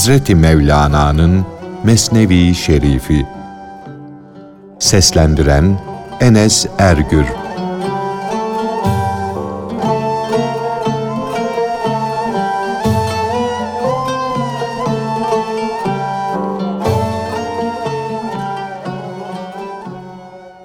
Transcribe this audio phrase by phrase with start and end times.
[0.00, 1.46] Hazreti Mevlana'nın
[1.84, 3.26] Mesnevi Şerifi
[4.78, 5.80] Seslendiren
[6.20, 7.24] Enes Ergür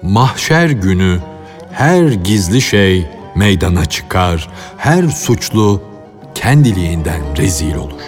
[0.02, 1.18] Mahşer günü
[1.72, 5.82] her gizli şey meydana çıkar, her suçlu
[6.34, 8.00] kendiliğinden rezil olur.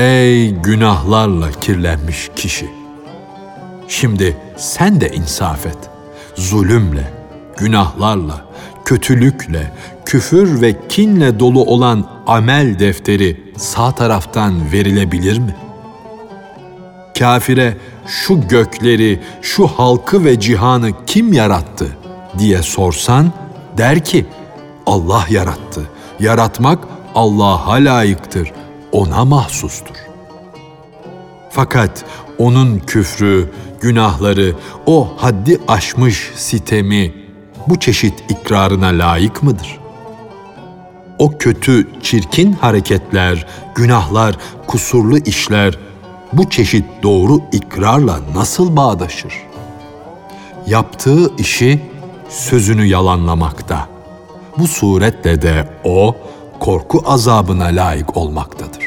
[0.00, 2.70] Ey günahlarla kirlenmiş kişi!
[3.88, 5.78] Şimdi sen de insaf et.
[6.34, 7.12] Zulümle,
[7.56, 8.44] günahlarla,
[8.84, 9.72] kötülükle,
[10.06, 15.56] küfür ve kinle dolu olan amel defteri sağ taraftan verilebilir mi?
[17.18, 17.76] Kafire
[18.06, 21.86] şu gökleri, şu halkı ve cihanı kim yarattı
[22.38, 23.32] diye sorsan
[23.78, 24.26] der ki
[24.86, 25.82] Allah yarattı.
[26.20, 26.78] Yaratmak
[27.14, 28.52] Allah'a layıktır,
[28.92, 29.96] ona mahsustur.
[31.50, 32.04] Fakat
[32.38, 34.54] onun küfrü, günahları,
[34.86, 37.14] o haddi aşmış sitemi
[37.66, 39.78] bu çeşit ikrarına layık mıdır?
[41.18, 45.78] O kötü, çirkin hareketler, günahlar, kusurlu işler
[46.32, 49.32] bu çeşit doğru ikrarla nasıl bağdaşır?
[50.66, 51.80] Yaptığı işi
[52.28, 53.88] sözünü yalanlamakta.
[54.58, 56.16] Bu suretle de o
[56.60, 58.79] korku azabına layık olmaktadır.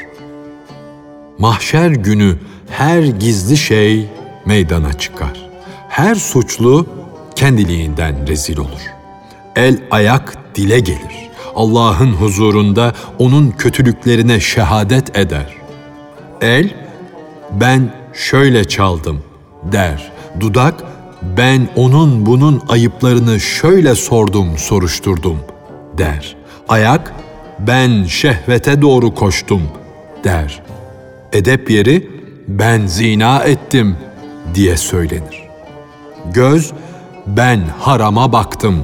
[1.37, 2.37] Mahşer günü
[2.69, 4.09] her gizli şey
[4.45, 5.49] meydana çıkar.
[5.89, 6.85] Her suçlu
[7.35, 8.81] kendiliğinden rezil olur.
[9.55, 11.29] El ayak dile gelir.
[11.55, 15.53] Allah'ın huzurunda onun kötülüklerine şehadet eder.
[16.41, 16.69] El,
[17.51, 19.23] ben şöyle çaldım
[19.63, 20.11] der.
[20.39, 20.83] Dudak,
[21.37, 25.39] ben onun bunun ayıplarını şöyle sordum, soruşturdum
[25.97, 26.35] der.
[26.69, 27.13] Ayak,
[27.59, 29.61] ben şehvete doğru koştum
[30.23, 30.62] der.
[31.33, 32.07] Edep yeri,
[32.47, 33.97] ben zina ettim
[34.55, 35.43] diye söylenir.
[36.33, 36.73] Göz,
[37.27, 38.83] ben harama baktım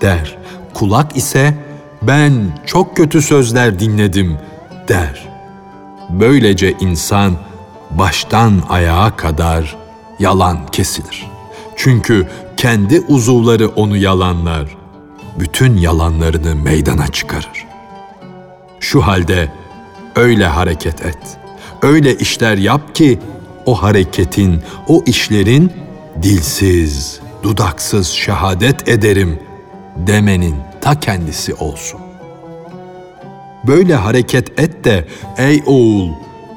[0.00, 0.38] der.
[0.74, 1.54] Kulak ise
[2.02, 2.32] ben
[2.66, 4.38] çok kötü sözler dinledim
[4.88, 5.28] der.
[6.10, 7.32] Böylece insan
[7.90, 9.76] baştan ayağa kadar
[10.18, 11.26] yalan kesilir.
[11.76, 14.76] Çünkü kendi uzuvları onu yalanlar,
[15.38, 17.66] bütün yalanlarını meydana çıkarır.
[18.80, 19.52] Şu halde
[20.16, 21.38] öyle hareket et,
[21.82, 23.18] öyle işler yap ki
[23.66, 25.72] o hareketin, o işlerin
[26.22, 29.38] dilsiz, dudaksız şehadet ederim
[29.96, 32.00] demenin ta kendisi olsun.
[33.66, 35.06] Böyle hareket et de
[35.38, 36.10] ey oğul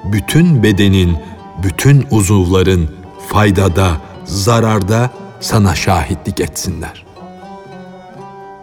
[0.03, 1.17] bütün bedenin,
[1.63, 2.89] bütün uzuvların
[3.27, 5.09] faydada, zararda
[5.39, 7.05] sana şahitlik etsinler.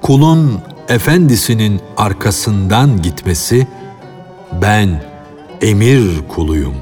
[0.03, 3.66] Kulun efendisinin arkasından gitmesi
[4.62, 5.03] ben
[5.62, 6.75] emir kuluyum.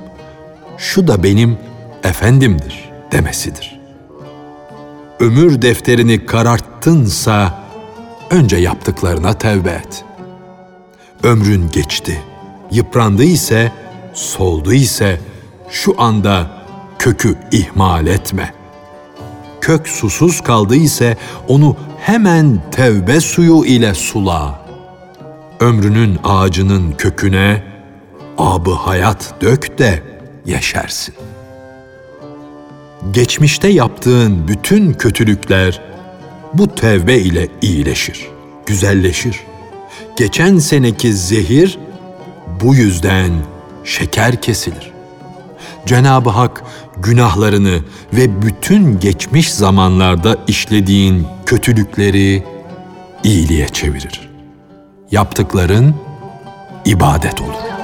[0.78, 1.58] Şu da benim
[2.04, 3.80] efendimdir demesidir.
[5.20, 7.64] Ömür defterini kararttınsa
[8.30, 10.04] önce yaptıklarına tevbe et.
[11.22, 12.22] Ömrün geçti,
[12.70, 13.72] yıprandı ise,
[14.14, 15.20] soldu ise
[15.70, 16.50] şu anda
[16.98, 18.54] kökü ihmal etme.
[19.60, 21.16] Kök susuz kaldı ise
[21.48, 24.64] onu hemen tevbe suyu ile sula.
[25.60, 27.73] Ömrünün ağacının köküne
[28.38, 30.02] abı hayat dök de
[30.46, 31.14] yeşersin.
[33.10, 35.80] Geçmişte yaptığın bütün kötülükler
[36.54, 38.28] bu tevbe ile iyileşir,
[38.66, 39.40] güzelleşir.
[40.16, 41.78] Geçen seneki zehir
[42.60, 43.30] bu yüzden
[43.84, 44.92] şeker kesilir.
[45.86, 46.62] Cenab-ı Hak
[46.96, 47.80] günahlarını
[48.12, 52.44] ve bütün geçmiş zamanlarda işlediğin kötülükleri
[53.24, 54.30] iyiliğe çevirir.
[55.10, 55.94] Yaptıkların
[56.84, 57.83] ibadet olur.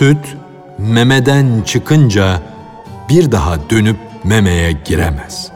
[0.00, 0.36] Süt
[0.78, 2.42] memeden çıkınca
[3.08, 5.52] bir daha dönüp memeye giremez.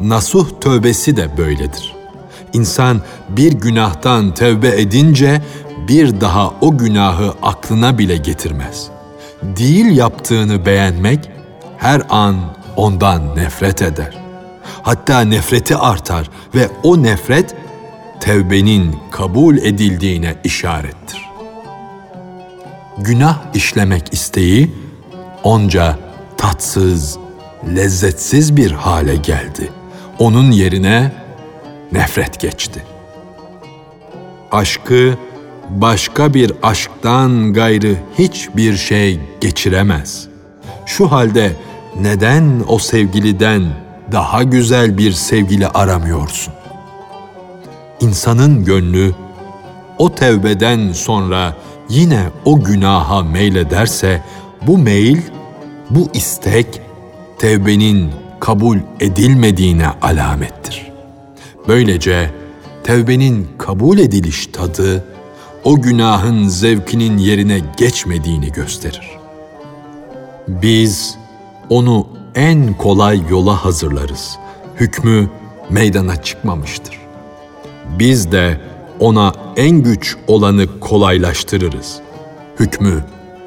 [0.00, 1.96] Nasuh tövbesi de böyledir.
[2.52, 5.42] İnsan bir günahtan tövbe edince
[5.88, 8.88] bir daha o günahı aklına bile getirmez.
[9.42, 11.30] Değil yaptığını beğenmek
[11.76, 12.36] her an
[12.76, 14.18] ondan nefret eder.
[14.82, 17.54] Hatta nefreti artar ve o nefret
[18.20, 21.27] tevbenin kabul edildiğine işarettir.
[22.98, 24.74] Günah işlemek isteği
[25.42, 25.98] onca
[26.36, 27.18] tatsız,
[27.76, 29.70] lezzetsiz bir hale geldi.
[30.18, 31.12] Onun yerine
[31.92, 32.84] nefret geçti.
[34.52, 35.18] Aşkı
[35.68, 40.28] başka bir aşktan gayrı hiçbir şey geçiremez.
[40.86, 41.52] Şu halde
[42.00, 43.62] neden o sevgiliden
[44.12, 46.54] daha güzel bir sevgili aramıyorsun?
[48.00, 49.14] İnsanın gönlü
[49.98, 51.54] o tevbeden sonra
[51.88, 54.22] yine o günaha meylederse
[54.66, 55.18] bu meyil,
[55.90, 56.80] bu istek
[57.38, 60.92] tevbenin kabul edilmediğine alamettir.
[61.68, 62.30] Böylece
[62.84, 65.04] tevbenin kabul ediliş tadı
[65.64, 69.10] o günahın zevkinin yerine geçmediğini gösterir.
[70.48, 71.18] Biz
[71.70, 74.38] onu en kolay yola hazırlarız.
[74.76, 75.28] Hükmü
[75.70, 76.98] meydana çıkmamıştır.
[77.98, 78.60] Biz de
[79.00, 82.00] ona en güç olanı kolaylaştırırız.
[82.60, 83.04] Hükmü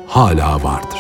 [0.08, 1.00] hala vardır.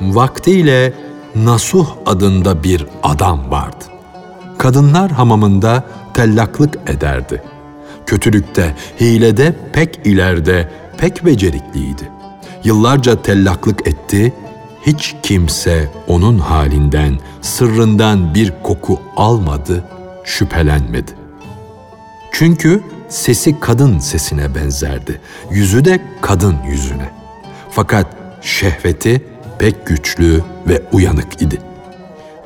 [0.00, 0.92] Vaktiyle
[1.34, 3.84] Nasuh adında bir adam vardı.
[4.58, 5.84] Kadınlar hamamında
[6.14, 7.42] tellaklık ederdi.
[8.06, 12.17] Kötülükte, hilede pek ileride, pek becerikliydi.
[12.68, 14.32] Yıllarca tellaklık etti,
[14.86, 19.84] hiç kimse onun halinden, sırrından bir koku almadı,
[20.24, 21.10] şüphelenmedi.
[22.32, 25.20] Çünkü sesi kadın sesine benzerdi,
[25.50, 27.10] yüzü de kadın yüzüne.
[27.70, 28.06] Fakat
[28.42, 29.24] şehveti
[29.58, 31.58] pek güçlü ve uyanık idi.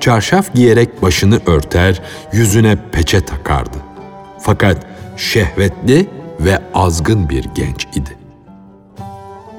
[0.00, 2.02] Çarşaf giyerek başını örter,
[2.32, 3.78] yüzüne peçe takardı.
[4.40, 4.86] Fakat
[5.16, 6.08] şehvetli
[6.40, 8.21] ve azgın bir genç idi.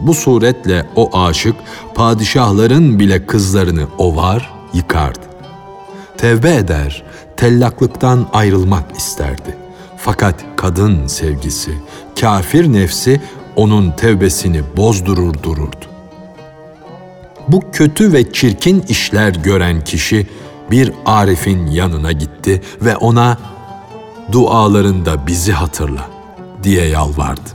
[0.03, 1.55] Bu suretle o aşık
[1.95, 5.19] padişahların bile kızlarını ovar, yıkardı.
[6.17, 7.03] Tevbe eder,
[7.37, 9.57] tellaklıktan ayrılmak isterdi.
[9.97, 11.71] Fakat kadın sevgisi,
[12.19, 13.21] kafir nefsi
[13.55, 15.85] onun tevbesini bozdurur dururdu.
[17.47, 20.27] Bu kötü ve çirkin işler gören kişi
[20.71, 23.37] bir Arif'in yanına gitti ve ona
[24.31, 26.09] dualarında bizi hatırla
[26.63, 27.49] diye yalvardı.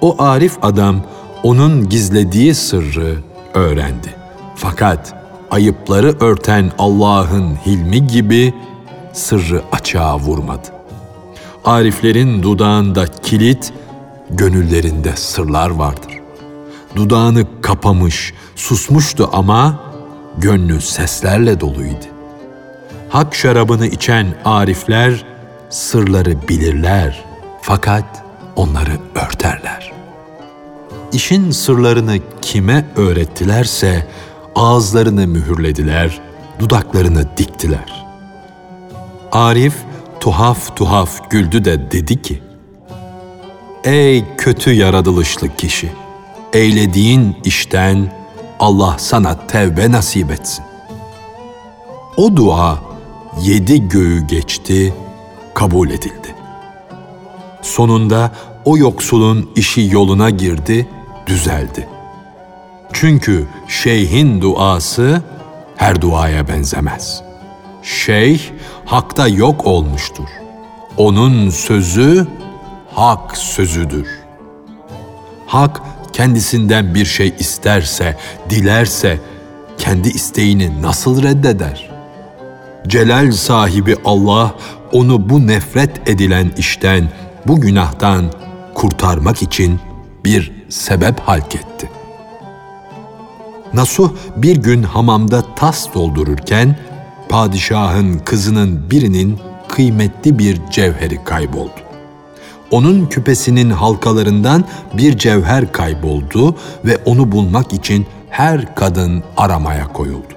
[0.00, 1.02] O Arif adam
[1.44, 3.16] onun gizlediği sırrı
[3.54, 4.14] öğrendi.
[4.56, 5.14] Fakat
[5.50, 8.54] ayıpları örten Allah'ın hilmi gibi
[9.12, 10.68] sırrı açığa vurmadı.
[11.64, 13.72] Ariflerin dudağında kilit,
[14.30, 16.12] gönüllerinde sırlar vardır.
[16.96, 19.80] Dudağını kapamış, susmuştu ama
[20.38, 22.04] gönlü seslerle doluydu.
[23.08, 25.24] Hak şarabını içen arifler
[25.70, 27.24] sırları bilirler
[27.62, 28.24] fakat
[28.56, 30.03] onları örterler.
[31.14, 34.06] İşin sırlarını kime öğrettilerse
[34.54, 36.20] ağızlarını mühürlediler,
[36.58, 38.06] dudaklarını diktiler.
[39.32, 39.74] Arif
[40.20, 42.42] tuhaf tuhaf güldü de dedi ki,
[43.84, 45.92] Ey kötü yaratılışlı kişi!
[46.52, 48.12] Eylediğin işten
[48.60, 50.64] Allah sana tevbe nasip etsin.
[52.16, 52.78] O dua
[53.42, 54.94] yedi göğü geçti,
[55.54, 56.34] kabul edildi.
[57.62, 58.32] Sonunda
[58.64, 60.88] o yoksulun işi yoluna girdi,
[61.26, 61.88] düzeldi.
[62.92, 65.22] Çünkü şeyhin duası
[65.76, 67.22] her duaya benzemez.
[67.82, 68.40] Şeyh
[68.84, 70.28] hakta yok olmuştur.
[70.96, 72.26] Onun sözü
[72.94, 74.08] hak sözüdür.
[75.46, 78.16] Hak kendisinden bir şey isterse,
[78.50, 79.18] dilerse
[79.78, 81.90] kendi isteğini nasıl reddeder?
[82.86, 84.54] Celal sahibi Allah
[84.92, 87.08] onu bu nefret edilen işten,
[87.46, 88.24] bu günahtan
[88.74, 89.80] kurtarmak için
[90.24, 91.90] bir sebep halk etti.
[93.74, 96.76] Nasuh bir gün hamamda tas doldururken
[97.28, 99.38] padişahın kızının birinin
[99.68, 101.80] kıymetli bir cevheri kayboldu.
[102.70, 104.64] Onun küpesinin halkalarından
[104.94, 110.34] bir cevher kayboldu ve onu bulmak için her kadın aramaya koyuldu.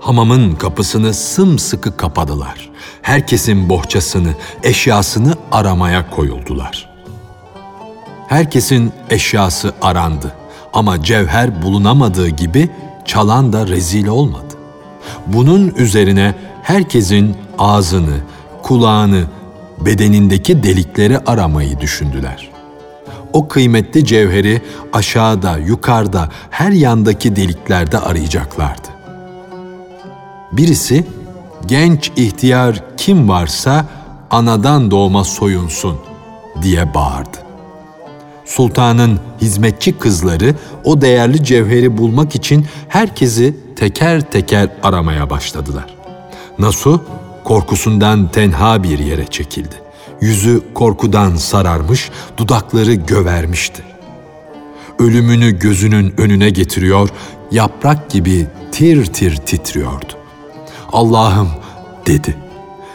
[0.00, 2.70] Hamamın kapısını sımsıkı kapadılar.
[3.02, 6.89] Herkesin bohçasını, eşyasını aramaya koyuldular.
[8.30, 10.32] Herkesin eşyası arandı
[10.72, 12.70] ama cevher bulunamadığı gibi
[13.04, 14.54] çalan da rezil olmadı.
[15.26, 18.16] Bunun üzerine herkesin ağzını,
[18.62, 19.24] kulağını,
[19.80, 22.50] bedenindeki delikleri aramayı düşündüler.
[23.32, 28.88] O kıymetli cevheri aşağıda, yukarıda, her yandaki deliklerde arayacaklardı.
[30.52, 31.06] Birisi,
[31.66, 33.86] genç ihtiyar kim varsa
[34.30, 35.96] anadan doğma soyunsun
[36.62, 37.49] diye bağırdı.
[38.50, 40.54] Sultanın hizmetçi kızları
[40.84, 45.94] o değerli cevheri bulmak için herkesi teker teker aramaya başladılar.
[46.58, 46.98] Nasuh
[47.44, 49.74] korkusundan tenha bir yere çekildi.
[50.20, 53.82] Yüzü korkudan sararmış, dudakları gövermişti.
[54.98, 57.08] Ölümünü gözünün önüne getiriyor,
[57.50, 60.12] yaprak gibi tir tir titriyordu.
[60.92, 61.48] Allah'ım
[62.06, 62.36] dedi.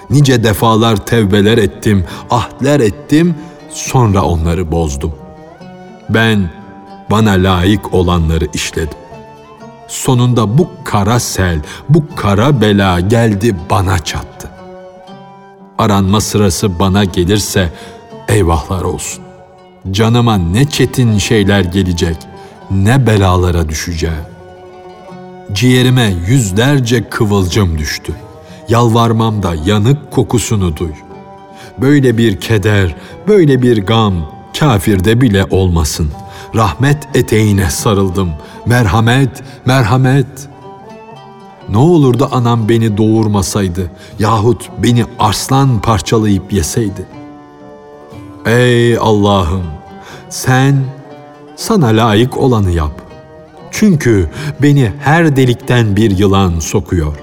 [0.10, 3.36] Nice defalar tevbeler ettim, ahdler ettim,
[3.70, 5.25] sonra onları bozdum.
[6.10, 6.50] Ben
[7.12, 8.98] bana layık olanları işledim.
[9.88, 11.60] Sonunda bu kara sel,
[11.90, 14.50] bu kara bela geldi bana çattı.
[15.78, 17.70] Aranma sırası bana gelirse
[18.28, 19.24] eyvahlar olsun.
[19.92, 22.18] Canıma ne çetin şeyler gelecek,
[22.72, 24.26] ne belalara düşeceğim.
[25.54, 28.14] Ciğerime yüzlerce kıvılcım düştü.
[28.70, 30.92] Yalvarmamda yanık kokusunu duy.
[31.78, 32.96] Böyle bir keder,
[33.28, 36.12] böyle bir gam kafirde bile olmasın.
[36.56, 38.30] Rahmet eteğine sarıldım.
[38.66, 40.28] Merhamet, merhamet.
[41.70, 47.06] Ne olurdu anam beni doğurmasaydı yahut beni arslan parçalayıp yeseydi.
[48.46, 49.64] Ey Allah'ım
[50.30, 50.76] sen
[51.56, 53.02] sana layık olanı yap.
[53.72, 54.30] Çünkü
[54.62, 57.16] beni her delikten bir yılan sokuyor.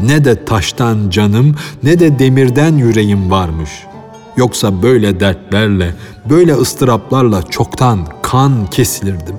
[0.00, 3.70] Ne de taştan canım ne de demirden yüreğim varmış.
[4.36, 5.94] Yoksa böyle dertlerle,
[6.30, 9.36] böyle ıstıraplarla çoktan kan kesilirdim.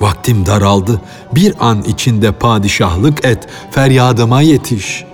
[0.00, 1.00] Vaktim daraldı.
[1.34, 5.04] Bir an içinde padişahlık et, feryadıma yetiş.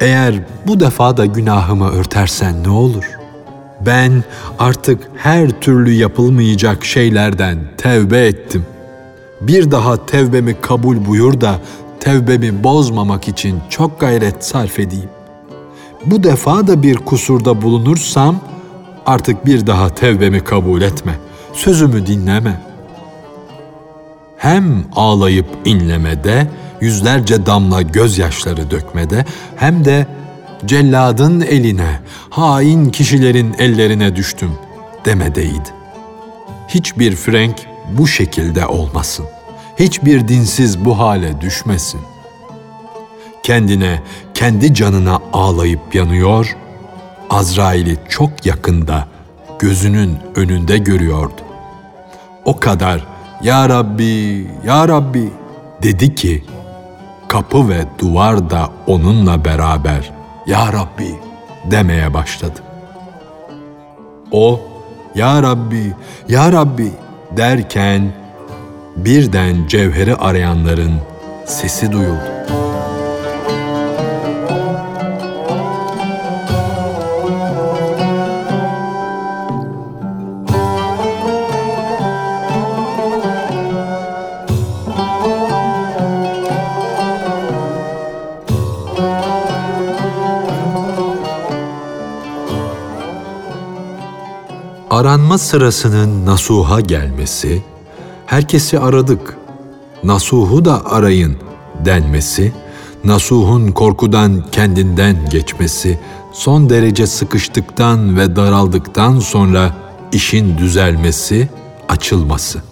[0.00, 0.34] Eğer
[0.66, 3.22] bu defa da günahımı örtersen ne olur?''
[3.86, 4.24] Ben
[4.58, 8.66] artık her türlü yapılmayacak şeylerden tevbe ettim.
[9.40, 11.60] Bir daha tevbemi kabul buyur da
[12.00, 15.08] tevbemi bozmamak için çok gayret sarf edeyim.
[16.06, 18.40] Bu defa da bir kusurda bulunursam
[19.06, 21.18] artık bir daha tevbemi kabul etme.
[21.52, 22.60] Sözümü dinleme.
[24.36, 26.48] Hem ağlayıp inlemede,
[26.80, 29.24] yüzlerce damla gözyaşları dökmede
[29.56, 30.06] hem de
[30.66, 34.50] celladın eline, hain kişilerin ellerine düştüm
[35.04, 35.68] demedeydi.
[36.68, 37.56] Hiçbir Frank
[37.98, 39.24] bu şekilde olmasın.
[39.78, 42.00] Hiçbir dinsiz bu hale düşmesin.
[43.42, 44.02] Kendine,
[44.42, 46.56] kendi canına ağlayıp yanıyor,
[47.30, 49.08] Azrail'i çok yakında,
[49.58, 51.40] gözünün önünde görüyordu.
[52.44, 53.06] O kadar
[53.42, 55.30] Ya Rabbi, Ya Rabbi
[55.82, 56.44] dedi ki,
[57.28, 60.12] kapı ve duvar da onunla beraber
[60.46, 61.14] ya Rabbi
[61.70, 62.60] demeye başladı.
[64.32, 64.60] O
[65.14, 65.92] Ya Rabbi,
[66.28, 66.92] Ya Rabbi
[67.36, 68.12] derken
[68.96, 70.92] birden cevheri arayanların
[71.46, 72.32] sesi duyuldu.
[94.92, 97.62] Aranma sırasının Nasuh'a gelmesi,
[98.26, 99.36] herkesi aradık,
[100.04, 101.36] Nasuh'u da arayın
[101.84, 102.52] denmesi,
[103.04, 105.98] Nasuh'un korkudan kendinden geçmesi,
[106.32, 109.74] son derece sıkıştıktan ve daraldıktan sonra
[110.12, 111.48] işin düzelmesi,
[111.88, 112.62] açılması.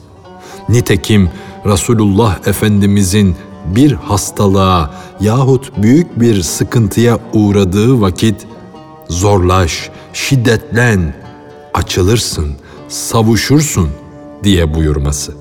[0.68, 1.30] Nitekim
[1.66, 3.36] Resulullah Efendimizin
[3.66, 8.46] bir hastalığa yahut büyük bir sıkıntıya uğradığı vakit
[9.08, 11.19] zorlaş, şiddetlen
[11.74, 12.56] açılırsın,
[12.88, 13.90] savuşursun
[14.44, 15.34] diye buyurması.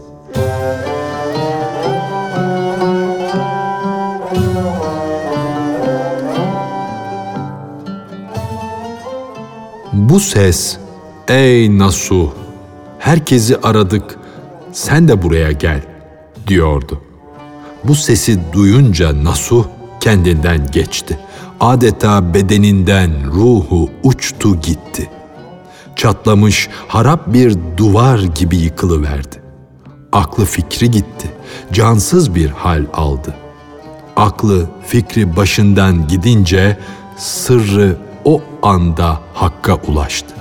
[9.94, 10.78] Bu ses,
[11.28, 12.30] ey Nasuh,
[13.00, 14.20] herkesi aradık,
[14.72, 15.82] sen de buraya gel,
[16.48, 17.02] diyordu.
[17.84, 19.66] Bu sesi duyunca Nasuh
[20.00, 21.20] kendinden geçti.
[21.60, 25.19] Adeta bedeninden ruhu uçtu gitti.''
[26.00, 29.42] Çatlamış harap bir duvar gibi yıkılıverdi.
[30.12, 31.32] Aklı fikri gitti,
[31.74, 33.36] cansız bir hal aldı.
[34.16, 36.78] Aklı fikri başından gidince
[37.18, 40.36] sırrı o anda hakka ulaştı.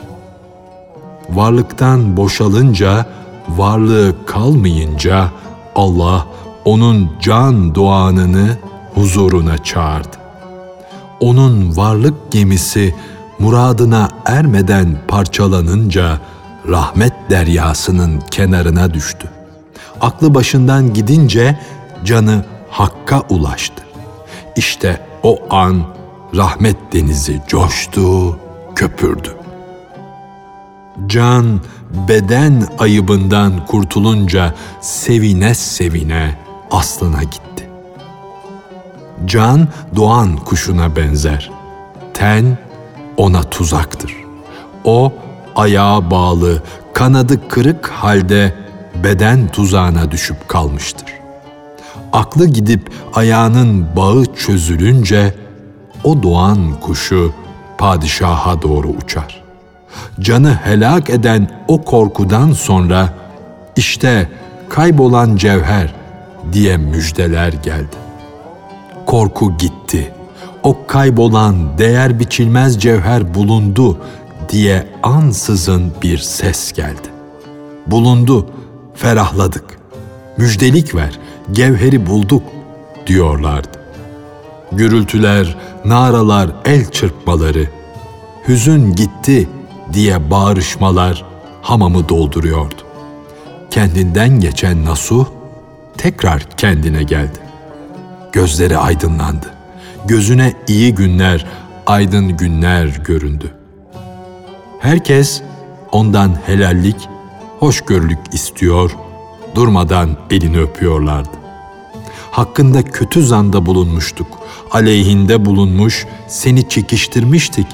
[1.30, 3.06] Varlıktan boşalınca,
[3.48, 5.28] varlığı kalmayınca
[5.74, 6.26] Allah
[6.64, 8.56] onun can doğanını
[8.94, 10.16] huzuruna çağırdı.
[11.20, 12.94] Onun varlık gemisi
[13.38, 16.20] muradına ermeden parçalanınca
[16.68, 19.28] rahmet deryasının kenarına düştü.
[20.00, 21.58] Aklı başından gidince
[22.04, 23.82] canı hakka ulaştı.
[24.56, 25.82] İşte o an
[26.36, 28.38] rahmet denizi coştu,
[28.74, 29.34] köpürdü.
[31.06, 31.60] Can
[32.08, 36.38] beden ayıbından kurtulunca sevine sevine
[36.70, 37.70] aslına gitti.
[39.24, 41.50] Can doğan kuşuna benzer.
[42.14, 42.58] Ten
[43.18, 44.16] ona tuzaktır.
[44.84, 45.12] O
[45.56, 48.54] ayağa bağlı, kanadı kırık halde
[49.04, 51.14] beden tuzağına düşüp kalmıştır.
[52.12, 55.34] Aklı gidip ayağının bağı çözülünce
[56.04, 57.32] o doğan kuşu
[57.78, 59.42] padişaha doğru uçar.
[60.20, 63.08] Canı helak eden o korkudan sonra
[63.76, 64.28] işte
[64.68, 65.94] kaybolan cevher
[66.52, 67.96] diye müjdeler geldi.
[69.06, 70.12] Korku gitti.
[70.62, 73.98] O kaybolan değer biçilmez cevher bulundu
[74.48, 77.08] diye ansızın bir ses geldi.
[77.86, 78.46] Bulundu,
[78.94, 79.78] ferahladık.
[80.36, 81.18] Müjdelik ver,
[81.52, 82.42] gevheri bulduk
[83.06, 83.78] diyorlardı.
[84.72, 87.68] Gürültüler, naralar, el çırpmaları,
[88.48, 89.48] hüzün gitti
[89.92, 91.24] diye bağırışmalar
[91.62, 92.82] hamamı dolduruyordu.
[93.70, 95.26] Kendinden geçen Nasuh
[95.96, 97.38] tekrar kendine geldi.
[98.32, 99.57] Gözleri aydınlandı.
[100.08, 101.46] Gözüne iyi günler,
[101.86, 103.52] aydın günler göründü.
[104.80, 105.42] Herkes
[105.92, 106.96] ondan helallik,
[107.58, 108.96] hoşgörülük istiyor,
[109.54, 111.30] durmadan elini öpüyorlardı.
[112.30, 114.26] Hakkında kötü zanda bulunmuştuk,
[114.70, 117.66] aleyhinde bulunmuş, seni çekiştirmiştik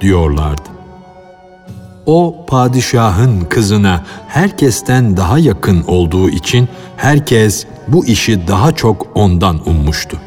[0.00, 0.68] diyorlardı.
[2.06, 10.18] O padişahın kızına herkesten daha yakın olduğu için herkes bu işi daha çok ondan ummuştu.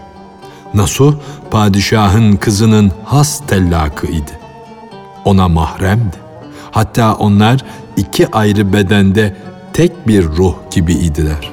[0.75, 1.13] Nasuh
[1.51, 4.39] padişahın kızının has tellakı idi.
[5.25, 6.17] Ona mahremdi.
[6.71, 7.65] Hatta onlar
[7.97, 9.35] iki ayrı bedende
[9.73, 11.51] tek bir ruh gibi idiler.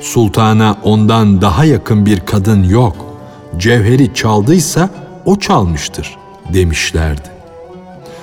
[0.00, 2.96] Sultana ondan daha yakın bir kadın yok.
[3.56, 4.90] Cevheri çaldıysa
[5.24, 6.16] o çalmıştır
[6.52, 7.28] demişlerdi.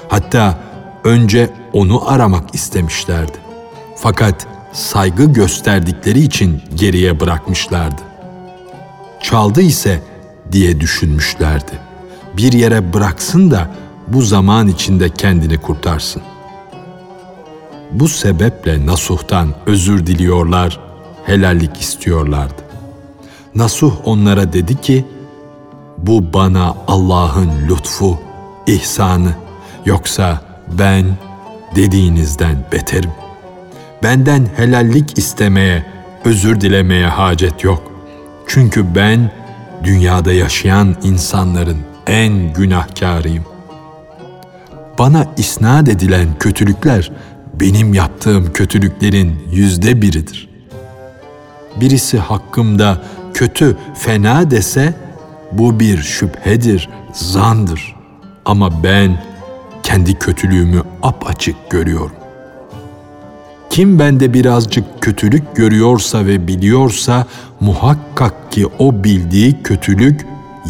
[0.07, 0.57] Hatta
[1.03, 3.37] önce onu aramak istemişlerdi.
[3.95, 8.01] Fakat saygı gösterdikleri için geriye bırakmışlardı.
[9.21, 10.01] Çaldı ise
[10.51, 11.71] diye düşünmüşlerdi.
[12.37, 13.71] Bir yere bıraksın da
[14.07, 16.21] bu zaman içinde kendini kurtarsın.
[17.91, 20.79] Bu sebeple Nasuh'tan özür diliyorlar,
[21.25, 22.61] helallik istiyorlardı.
[23.55, 25.05] Nasuh onlara dedi ki,
[25.97, 28.19] bu bana Allah'ın lütfu,
[28.67, 29.33] ihsanı,
[29.85, 30.41] yoksa
[30.79, 31.05] ben
[31.75, 33.11] dediğinizden beterim.
[34.03, 35.85] Benden helallik istemeye,
[36.25, 37.84] özür dilemeye hacet yok.
[38.47, 39.31] Çünkü ben
[39.83, 41.77] dünyada yaşayan insanların
[42.07, 43.43] en günahkarıyım.
[44.99, 47.11] Bana isnat edilen kötülükler
[47.53, 50.49] benim yaptığım kötülüklerin yüzde biridir.
[51.81, 53.01] Birisi hakkımda
[53.33, 54.93] kötü, fena dese
[55.51, 57.95] bu bir şüphedir, zandır.
[58.45, 59.23] Ama ben
[59.83, 62.24] kendi kötülüğümü apaçık görüyorum.
[63.75, 67.25] Kim bende birazcık kötülük görüyorsa ve biliyorsa
[67.59, 70.25] muhakkak ki o bildiği kötülük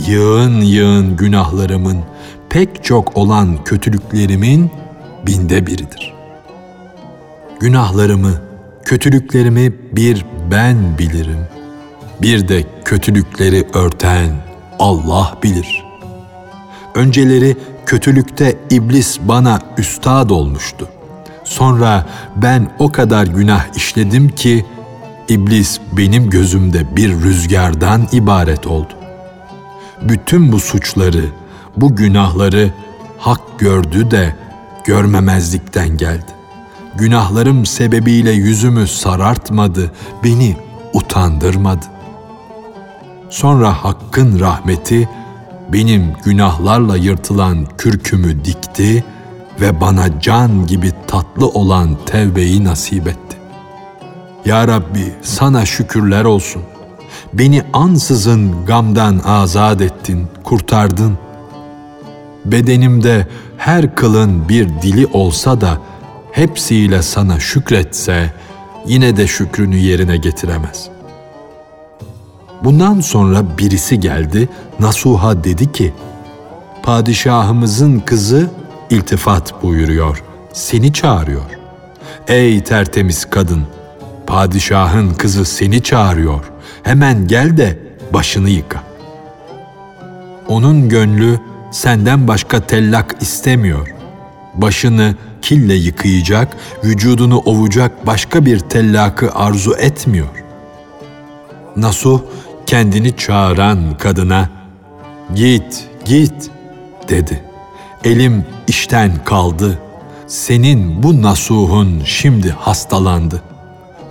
[0.07, 1.97] yığın yığın günahlarımın,
[2.49, 4.71] pek çok olan kötülüklerimin
[5.27, 6.13] binde biridir.
[7.59, 8.33] Günahlarımı,
[8.85, 11.47] kötülüklerimi bir ben bilirim.
[12.21, 14.29] Bir de kötülükleri örten
[14.79, 15.85] Allah bilir.
[16.95, 20.89] Önceleri kötülükte iblis bana üstad olmuştu.
[21.45, 22.05] Sonra
[22.35, 24.65] ben o kadar günah işledim ki
[25.27, 28.93] iblis benim gözümde bir rüzgardan ibaret oldu.
[30.01, 31.25] Bütün bu suçları,
[31.77, 32.71] bu günahları
[33.17, 34.35] hak gördü de
[34.85, 36.35] görmemezlikten geldi.
[36.95, 39.91] Günahlarım sebebiyle yüzümü sarartmadı,
[40.23, 40.57] beni
[40.93, 41.85] utandırmadı.
[43.29, 45.09] Sonra Hakk'ın rahmeti
[45.73, 49.03] benim günahlarla yırtılan kürkümü dikti
[49.61, 53.37] ve bana can gibi tatlı olan tevbeyi nasip etti.
[54.45, 56.61] Ya Rabbi sana şükürler olsun.
[57.33, 61.17] Beni ansızın gamdan azat ettin, kurtardın.
[62.45, 65.77] Bedenimde her kılın bir dili olsa da
[66.31, 68.33] hepsiyle sana şükretse
[68.85, 70.89] yine de şükrünü yerine getiremez.
[72.63, 75.93] Bundan sonra birisi geldi, Nasuha dedi ki,
[76.83, 78.49] Padişahımızın kızı
[78.89, 81.49] iltifat buyuruyor, seni çağırıyor.
[82.27, 83.63] Ey tertemiz kadın,
[84.27, 86.51] padişahın kızı seni çağırıyor,
[86.83, 87.79] hemen gel de
[88.13, 88.83] başını yıka.
[90.47, 91.39] Onun gönlü
[91.71, 93.95] senden başka tellak istemiyor.
[94.53, 100.43] Başını kille yıkayacak, vücudunu ovacak başka bir tellakı arzu etmiyor.
[101.75, 102.21] Nasuh
[102.65, 104.49] kendini çağıran kadına
[105.35, 106.51] "Git, git."
[107.09, 107.43] dedi.
[108.03, 109.79] Elim işten kaldı.
[110.27, 113.41] senin bu nasuhun şimdi hastalandı.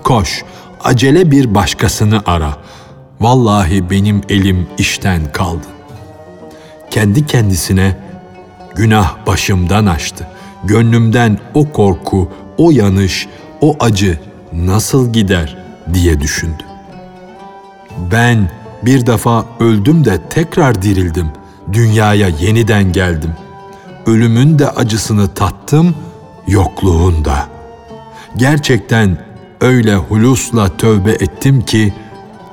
[0.03, 0.45] Koş,
[0.85, 2.57] acele bir başkasını ara.
[3.21, 5.67] Vallahi benim elim işten kaldı.
[6.91, 7.97] Kendi kendisine
[8.75, 10.27] günah başımdan açtı.
[10.65, 13.29] Gönlümden o korku, o yanış,
[13.61, 14.19] o acı
[14.53, 15.57] nasıl gider
[15.95, 16.63] diye düşündü.
[18.13, 18.51] Ben
[18.83, 21.29] bir defa öldüm de tekrar dirildim.
[21.73, 23.31] Dünyaya yeniden geldim.
[24.07, 25.95] Ölümün de acısını tattım,
[26.47, 27.49] yokluğunda.
[28.37, 29.19] Gerçekten
[29.61, 31.95] öyle hulusla tövbe ettim ki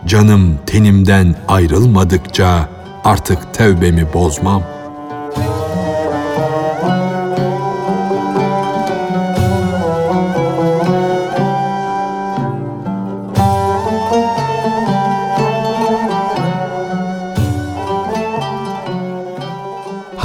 [0.06, 2.70] canım tenimden ayrılmadıkça
[3.04, 4.64] artık tevbemi bozmam.